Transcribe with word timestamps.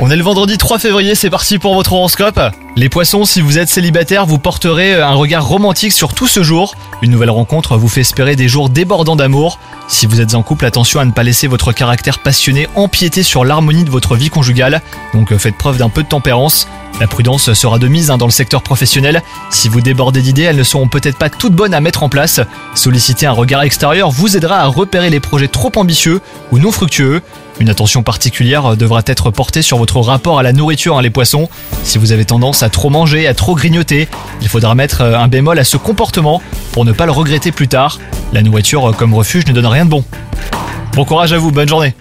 On 0.00 0.10
est 0.10 0.16
le 0.16 0.22
vendredi 0.22 0.56
3 0.56 0.78
février, 0.78 1.14
c'est 1.14 1.28
parti 1.28 1.58
pour 1.58 1.74
votre 1.74 1.92
horoscope. 1.92 2.40
Les 2.74 2.88
poissons, 2.88 3.26
si 3.26 3.42
vous 3.42 3.58
êtes 3.58 3.68
célibataire, 3.68 4.24
vous 4.24 4.38
porterez 4.38 4.94
un 4.94 5.12
regard 5.12 5.46
romantique 5.46 5.92
sur 5.92 6.14
tout 6.14 6.26
ce 6.26 6.42
jour. 6.42 6.74
Une 7.02 7.10
nouvelle 7.10 7.28
rencontre 7.28 7.76
vous 7.76 7.88
fait 7.88 8.00
espérer 8.00 8.34
des 8.34 8.48
jours 8.48 8.70
débordants 8.70 9.16
d'amour. 9.16 9.58
Si 9.88 10.06
vous 10.06 10.22
êtes 10.22 10.34
en 10.34 10.42
couple, 10.42 10.64
attention 10.64 11.00
à 11.00 11.04
ne 11.04 11.10
pas 11.10 11.22
laisser 11.22 11.48
votre 11.48 11.72
caractère 11.72 12.20
passionné 12.20 12.66
empiéter 12.76 13.22
sur 13.22 13.44
l'harmonie 13.44 13.84
de 13.84 13.90
votre 13.90 14.16
vie 14.16 14.30
conjugale. 14.30 14.80
Donc 15.12 15.32
euh, 15.32 15.38
faites 15.38 15.56
preuve 15.56 15.76
d'un 15.76 15.90
peu 15.90 16.02
de 16.02 16.08
tempérance. 16.08 16.66
La 17.00 17.06
prudence 17.06 17.52
sera 17.52 17.78
de 17.78 17.86
mise 17.86 18.10
hein, 18.10 18.18
dans 18.18 18.26
le 18.26 18.32
secteur 18.32 18.62
professionnel. 18.62 19.22
Si 19.50 19.68
vous 19.68 19.80
débordez 19.80 20.20
d'idées, 20.20 20.42
elles 20.42 20.56
ne 20.56 20.64
seront 20.64 20.88
peut-être 20.88 21.16
pas 21.16 21.30
toutes 21.30 21.54
bonnes 21.54 21.74
à 21.74 21.80
mettre 21.80 22.02
en 22.02 22.08
place. 22.08 22.40
Solliciter 22.74 23.26
un 23.26 23.32
regard 23.32 23.62
extérieur 23.62 24.10
vous 24.10 24.36
aidera 24.36 24.58
à 24.58 24.66
repérer 24.66 25.08
les 25.08 25.20
projets 25.20 25.46
trop 25.46 25.70
ambitieux 25.76 26.20
ou 26.50 26.58
non 26.58 26.72
fructueux. 26.72 27.22
Une 27.60 27.68
attention 27.68 28.02
particulière 28.02 28.76
devra 28.76 29.02
être 29.06 29.30
portée 29.30 29.62
sur 29.62 29.78
votre 29.78 30.00
rapport 30.00 30.40
à 30.40 30.42
la 30.42 30.52
nourriture, 30.52 30.98
hein, 30.98 31.02
les 31.02 31.10
poissons. 31.10 31.48
Si 31.84 31.98
vous 31.98 32.10
avez 32.10 32.24
tendance 32.24 32.64
à 32.64 32.68
trop 32.68 32.90
manger, 32.90 33.28
à 33.28 33.34
trop 33.34 33.54
grignoter, 33.54 34.08
il 34.42 34.48
faudra 34.48 34.74
mettre 34.74 35.02
euh, 35.02 35.18
un 35.18 35.28
bémol 35.28 35.58
à 35.58 35.64
ce 35.64 35.76
comportement 35.76 36.42
pour 36.72 36.84
ne 36.84 36.92
pas 36.92 37.06
le 37.06 37.12
regretter 37.12 37.52
plus 37.52 37.68
tard. 37.68 38.00
La 38.32 38.42
nourriture 38.42 38.92
comme 38.96 39.14
refuge 39.14 39.46
ne 39.46 39.52
donne 39.52 39.66
rien 39.66 39.84
de 39.84 39.90
bon. 39.90 40.04
Bon 40.94 41.04
courage 41.04 41.32
à 41.32 41.38
vous, 41.38 41.52
bonne 41.52 41.68
journée 41.68 41.94